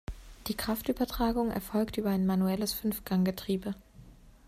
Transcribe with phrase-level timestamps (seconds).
[0.47, 3.75] Die Kraftübertragung erfolgt über ein manuelles Fünfgang-Getriebe.